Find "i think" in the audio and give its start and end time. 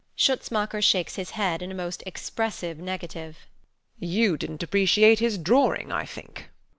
5.91-6.49